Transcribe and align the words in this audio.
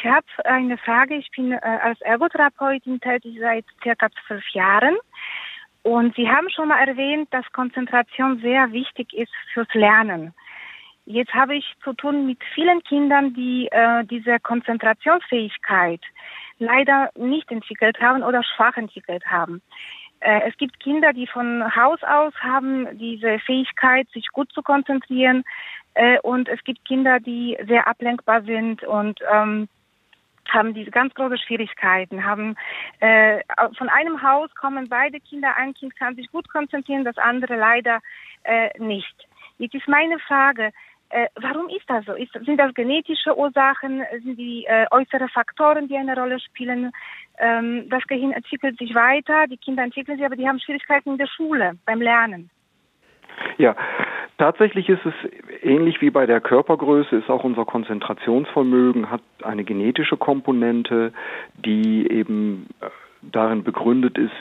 ich 0.00 0.10
habe 0.10 0.26
eine 0.44 0.78
Frage. 0.78 1.16
Ich 1.16 1.30
bin 1.30 1.52
äh, 1.52 1.58
als 1.58 2.00
Ergotherapeutin 2.00 3.00
tätig 3.00 3.36
seit 3.40 3.64
circa 3.82 4.08
zwölf 4.26 4.46
Jahren. 4.52 4.96
Und 5.82 6.14
Sie 6.14 6.28
haben 6.28 6.48
schon 6.50 6.68
mal 6.68 6.86
erwähnt, 6.86 7.28
dass 7.32 7.50
Konzentration 7.52 8.40
sehr 8.40 8.72
wichtig 8.72 9.12
ist 9.14 9.32
fürs 9.52 9.72
Lernen. 9.72 10.34
Jetzt 11.06 11.32
habe 11.34 11.56
ich 11.56 11.64
zu 11.82 11.92
tun 11.94 12.26
mit 12.26 12.38
vielen 12.54 12.82
Kindern, 12.84 13.34
die 13.34 13.68
äh, 13.70 14.04
diese 14.04 14.38
Konzentrationsfähigkeit 14.40 16.00
leider 16.58 17.10
nicht 17.16 17.50
entwickelt 17.50 17.98
haben 18.00 18.22
oder 18.22 18.42
schwach 18.44 18.76
entwickelt 18.76 19.24
haben. 19.26 19.62
Äh, 20.20 20.48
es 20.48 20.56
gibt 20.58 20.78
Kinder, 20.80 21.12
die 21.12 21.26
von 21.26 21.74
Haus 21.74 22.02
aus 22.02 22.34
haben 22.40 22.86
diese 22.98 23.38
Fähigkeit, 23.40 24.08
sich 24.10 24.28
gut 24.28 24.52
zu 24.52 24.62
konzentrieren. 24.62 25.44
Äh, 25.94 26.20
und 26.20 26.48
es 26.48 26.62
gibt 26.64 26.84
Kinder, 26.84 27.18
die 27.18 27.58
sehr 27.66 27.88
ablenkbar 27.88 28.42
sind 28.42 28.84
und 28.84 29.20
ähm, 29.32 29.68
haben 30.52 30.74
diese 30.74 30.90
ganz 30.90 31.14
große 31.14 31.38
Schwierigkeiten, 31.38 32.24
haben 32.24 32.56
äh, 33.00 33.40
von 33.76 33.88
einem 33.88 34.22
Haus 34.22 34.54
kommen 34.54 34.88
beide 34.88 35.20
Kinder, 35.20 35.56
ein 35.56 35.74
Kind 35.74 35.96
kann 35.96 36.16
sich 36.16 36.30
gut 36.30 36.48
konzentrieren, 36.48 37.04
das 37.04 37.18
andere 37.18 37.56
leider 37.56 38.00
äh, 38.44 38.70
nicht. 38.78 39.14
Jetzt 39.58 39.74
ist 39.74 39.88
meine 39.88 40.18
Frage, 40.18 40.72
äh, 41.10 41.26
warum 41.40 41.68
ist 41.68 41.88
das 41.88 42.04
so? 42.04 42.12
Ist, 42.12 42.32
sind 42.32 42.56
das 42.56 42.72
genetische 42.72 43.36
Ursachen? 43.36 44.04
Sind 44.22 44.38
die 44.38 44.64
äh, 44.66 44.86
äußere 44.90 45.28
Faktoren, 45.28 45.88
die 45.88 45.96
eine 45.96 46.16
Rolle 46.16 46.38
spielen? 46.38 46.92
Ähm, 47.38 47.88
das 47.88 48.04
Gehirn 48.06 48.32
entwickelt 48.32 48.78
sich 48.78 48.94
weiter, 48.94 49.46
die 49.48 49.56
Kinder 49.56 49.82
entwickeln 49.82 50.16
sich, 50.16 50.24
aber 50.24 50.36
die 50.36 50.48
haben 50.48 50.60
Schwierigkeiten 50.60 51.10
in 51.10 51.18
der 51.18 51.26
Schule 51.26 51.72
beim 51.84 52.00
Lernen. 52.00 52.48
Ja, 53.58 53.74
tatsächlich 54.40 54.88
ist 54.88 55.04
es 55.04 55.12
ähnlich 55.62 56.00
wie 56.00 56.08
bei 56.08 56.24
der 56.24 56.40
Körpergröße, 56.40 57.14
ist 57.14 57.28
auch 57.28 57.44
unser 57.44 57.66
Konzentrationsvermögen 57.66 59.10
hat 59.10 59.20
eine 59.42 59.64
genetische 59.64 60.16
Komponente, 60.16 61.12
die 61.54 62.10
eben 62.10 62.66
äh, 62.80 62.86
darin 63.20 63.64
begründet 63.64 64.16
ist, 64.16 64.32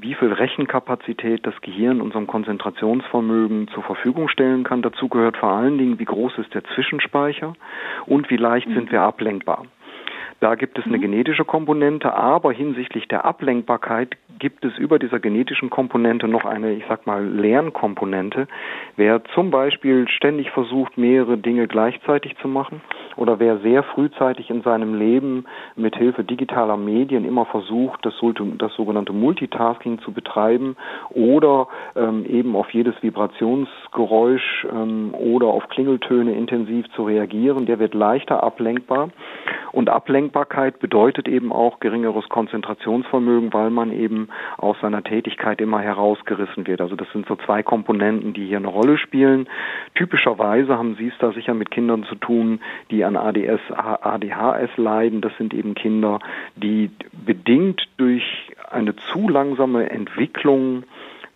wie 0.00 0.14
viel 0.14 0.32
Rechenkapazität 0.32 1.46
das 1.46 1.54
Gehirn 1.60 2.00
unserem 2.00 2.26
Konzentrationsvermögen 2.26 3.68
zur 3.68 3.82
Verfügung 3.82 4.28
stellen 4.28 4.64
kann. 4.64 4.80
Dazu 4.80 5.08
gehört 5.08 5.36
vor 5.36 5.50
allen 5.50 5.76
Dingen, 5.76 5.98
wie 5.98 6.06
groß 6.06 6.38
ist 6.38 6.54
der 6.54 6.64
Zwischenspeicher 6.64 7.52
und 8.06 8.30
wie 8.30 8.36
leicht 8.36 8.68
sind 8.68 8.90
wir 8.92 9.02
ablenkbar. 9.02 9.66
Da 10.44 10.56
gibt 10.56 10.78
es 10.78 10.84
eine 10.84 10.98
mhm. 10.98 11.00
genetische 11.00 11.46
Komponente, 11.46 12.12
aber 12.12 12.52
hinsichtlich 12.52 13.08
der 13.08 13.24
Ablenkbarkeit 13.24 14.18
gibt 14.38 14.62
es 14.66 14.76
über 14.76 14.98
dieser 14.98 15.18
genetischen 15.18 15.70
Komponente 15.70 16.28
noch 16.28 16.44
eine, 16.44 16.72
ich 16.72 16.84
sag 16.86 17.06
mal, 17.06 17.24
Lernkomponente. 17.24 18.46
Wer 18.96 19.24
zum 19.34 19.50
Beispiel 19.50 20.06
ständig 20.06 20.50
versucht, 20.50 20.98
mehrere 20.98 21.38
Dinge 21.38 21.66
gleichzeitig 21.66 22.36
zu 22.42 22.48
machen 22.48 22.82
oder 23.16 23.38
wer 23.38 23.56
sehr 23.60 23.84
frühzeitig 23.84 24.50
in 24.50 24.60
seinem 24.60 24.94
Leben 24.94 25.46
mit 25.76 25.96
Hilfe 25.96 26.24
digitaler 26.24 26.76
Medien 26.76 27.24
immer 27.24 27.46
versucht, 27.46 28.04
das, 28.04 28.12
das 28.58 28.74
sogenannte 28.74 29.14
Multitasking 29.14 30.00
zu 30.00 30.12
betreiben 30.12 30.76
oder 31.08 31.68
ähm, 31.96 32.26
eben 32.26 32.54
auf 32.54 32.68
jedes 32.74 32.94
Vibrationsgeräusch 33.02 34.66
ähm, 34.70 35.14
oder 35.14 35.46
auf 35.46 35.70
Klingeltöne 35.70 36.34
intensiv 36.34 36.84
zu 36.94 37.04
reagieren, 37.04 37.64
der 37.64 37.78
wird 37.78 37.94
leichter 37.94 38.42
ablenkbar. 38.42 39.08
Und 39.74 39.88
Ablenkbarkeit 39.90 40.78
bedeutet 40.78 41.26
eben 41.26 41.52
auch 41.52 41.80
geringeres 41.80 42.28
Konzentrationsvermögen, 42.28 43.52
weil 43.52 43.70
man 43.70 43.90
eben 43.90 44.28
aus 44.56 44.76
seiner 44.80 45.02
Tätigkeit 45.02 45.60
immer 45.60 45.80
herausgerissen 45.80 46.68
wird. 46.68 46.80
Also 46.80 46.94
das 46.94 47.10
sind 47.10 47.26
so 47.26 47.34
zwei 47.34 47.64
Komponenten, 47.64 48.34
die 48.34 48.46
hier 48.46 48.58
eine 48.58 48.68
Rolle 48.68 48.98
spielen. 48.98 49.48
Typischerweise 49.96 50.78
haben 50.78 50.94
Sie 50.94 51.08
es 51.08 51.14
da 51.18 51.32
sicher 51.32 51.54
mit 51.54 51.72
Kindern 51.72 52.04
zu 52.04 52.14
tun, 52.14 52.60
die 52.92 53.04
an 53.04 53.16
ADS, 53.16 53.60
ADHS 53.72 54.76
leiden. 54.76 55.20
Das 55.20 55.36
sind 55.38 55.52
eben 55.52 55.74
Kinder, 55.74 56.20
die 56.54 56.92
bedingt 57.26 57.82
durch 57.96 58.52
eine 58.70 58.94
zu 58.94 59.28
langsame 59.28 59.90
Entwicklung 59.90 60.84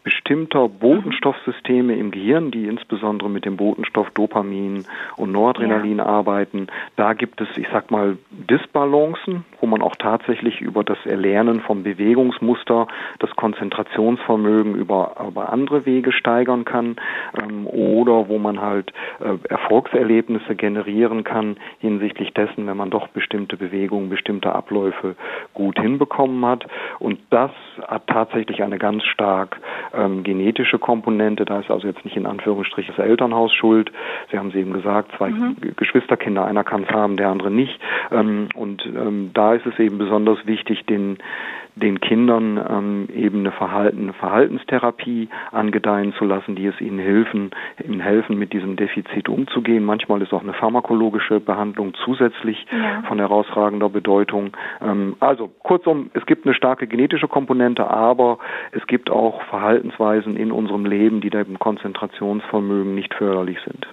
bestimmter 0.08 0.70
Botenstoffsysteme 0.70 1.94
im 1.94 2.10
Gehirn, 2.10 2.50
die 2.50 2.64
insbesondere 2.64 3.28
mit 3.28 3.44
dem 3.44 3.58
Botenstoff 3.58 4.08
Dopamin 4.12 4.86
und 5.18 5.32
Noradrenalin 5.32 5.98
ja. 5.98 6.06
arbeiten. 6.06 6.68
Da 6.96 7.12
gibt 7.12 7.42
es, 7.42 7.48
ich 7.58 7.66
sag 7.70 7.90
mal, 7.90 8.16
Disbalancen, 8.30 9.44
wo 9.60 9.66
man 9.66 9.82
auch 9.82 9.96
tatsächlich 9.96 10.62
über 10.62 10.82
das 10.82 10.96
Erlernen 11.04 11.60
vom 11.60 11.82
Bewegungsmuster 11.82 12.86
das 13.18 13.30
Konzentrationsvermögen 13.36 14.76
über, 14.76 15.16
über 15.28 15.52
andere 15.52 15.84
Wege 15.84 16.12
steigern 16.12 16.64
kann 16.64 16.96
ähm, 17.38 17.66
oder 17.66 18.30
wo 18.30 18.38
man 18.38 18.62
halt 18.62 18.94
äh, 19.20 19.36
Erfolgserlebnisse 19.50 20.54
generieren 20.54 21.22
kann 21.22 21.58
hinsichtlich 21.80 22.32
dessen, 22.32 22.66
wenn 22.66 22.78
man 22.78 22.88
doch 22.88 23.08
bestimmte 23.08 23.58
Bewegungen, 23.58 24.08
bestimmte 24.08 24.54
Abläufe 24.54 25.16
gut 25.52 25.78
hinbekommen 25.78 26.46
hat. 26.46 26.64
Und 26.98 27.20
das 27.28 27.50
hat 27.86 28.06
tatsächlich 28.06 28.62
eine 28.62 28.78
ganz 28.78 29.04
stark 29.04 29.60
ähm, 29.98 30.22
genetische 30.22 30.78
Komponente. 30.78 31.44
Da 31.44 31.60
ist 31.60 31.70
also 31.70 31.86
jetzt 31.86 32.04
nicht 32.04 32.16
in 32.16 32.26
Anführungsstrichen 32.26 32.94
das 32.96 33.04
Elternhaus 33.04 33.52
schuld. 33.52 33.90
Sie 34.30 34.38
haben 34.38 34.48
es 34.48 34.54
eben 34.54 34.72
gesagt, 34.72 35.12
zwei 35.16 35.30
mhm. 35.30 35.56
Geschwisterkinder, 35.76 36.44
einer 36.44 36.64
kann 36.64 36.84
es 36.84 36.90
haben, 36.90 37.16
der 37.16 37.28
andere 37.28 37.50
nicht. 37.50 37.80
Ähm, 38.10 38.48
und 38.54 38.84
ähm, 38.86 39.30
da 39.34 39.54
ist 39.54 39.66
es 39.66 39.78
eben 39.78 39.98
besonders 39.98 40.38
wichtig, 40.46 40.86
den 40.86 41.18
den 41.78 42.00
Kindern 42.00 42.58
ähm, 42.68 43.08
eben 43.14 43.40
eine, 43.40 43.52
Verhalten, 43.52 44.02
eine 44.02 44.12
Verhaltenstherapie 44.12 45.28
angedeihen 45.52 46.12
zu 46.14 46.24
lassen, 46.24 46.54
die 46.54 46.66
es 46.66 46.80
ihnen 46.80 46.98
helfen, 46.98 47.50
ihnen 47.82 48.00
helfen, 48.00 48.38
mit 48.38 48.52
diesem 48.52 48.76
Defizit 48.76 49.28
umzugehen. 49.28 49.84
Manchmal 49.84 50.20
ist 50.22 50.32
auch 50.32 50.42
eine 50.42 50.52
pharmakologische 50.52 51.40
Behandlung 51.40 51.94
zusätzlich 52.04 52.66
ja. 52.72 53.02
von 53.06 53.18
herausragender 53.18 53.88
Bedeutung. 53.88 54.56
Ähm, 54.82 55.16
also 55.20 55.48
kurzum, 55.62 56.10
es 56.14 56.26
gibt 56.26 56.46
eine 56.46 56.54
starke 56.54 56.86
genetische 56.86 57.28
Komponente, 57.28 57.88
aber 57.88 58.38
es 58.72 58.86
gibt 58.86 59.10
auch 59.10 59.42
Verhaltensweisen 59.78 60.36
in 60.36 60.50
unserem 60.50 60.84
Leben, 60.84 61.20
die 61.20 61.30
dem 61.30 61.58
Konzentrationsvermögen 61.58 62.94
nicht 62.94 63.14
förderlich 63.14 63.58
sind. 63.64 63.88